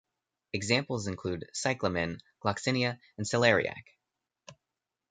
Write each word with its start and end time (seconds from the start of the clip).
Examples 0.53 1.05
include 1.05 1.45
cyclamen, 1.53 2.21
gloxinia 2.43 2.97
and 3.19 3.27
celeriac. 3.27 3.83